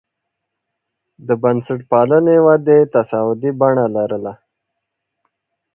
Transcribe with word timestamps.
د 1.27 1.29
بنسټپالنې 1.41 2.37
ودې 2.45 2.79
تصاعدي 2.93 3.51
بڼه 3.59 3.85
لرله. 3.95 4.33